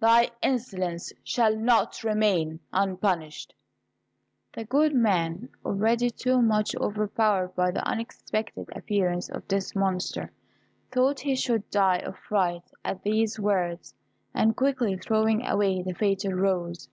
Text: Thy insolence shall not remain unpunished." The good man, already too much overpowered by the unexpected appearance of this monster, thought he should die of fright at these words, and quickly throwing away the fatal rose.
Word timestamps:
Thy 0.00 0.32
insolence 0.42 1.12
shall 1.22 1.54
not 1.54 2.02
remain 2.02 2.58
unpunished." 2.72 3.54
The 4.52 4.64
good 4.64 4.92
man, 4.92 5.48
already 5.64 6.10
too 6.10 6.42
much 6.42 6.74
overpowered 6.74 7.54
by 7.54 7.70
the 7.70 7.86
unexpected 7.86 8.68
appearance 8.74 9.28
of 9.30 9.46
this 9.46 9.76
monster, 9.76 10.32
thought 10.90 11.20
he 11.20 11.36
should 11.36 11.70
die 11.70 11.98
of 11.98 12.18
fright 12.18 12.64
at 12.84 13.04
these 13.04 13.38
words, 13.38 13.94
and 14.34 14.56
quickly 14.56 14.96
throwing 14.96 15.46
away 15.46 15.82
the 15.84 15.94
fatal 15.94 16.32
rose. 16.32 16.88